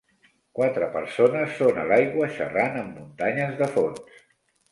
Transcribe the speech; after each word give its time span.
Quatre 0.59 0.87
persones 0.95 1.51
són 1.59 1.77
a 1.83 1.83
l'aigua 1.91 2.29
xerrant 2.39 2.79
amb 2.85 2.97
muntanyes 3.01 3.55
de 3.61 3.67
fons. 3.77 4.09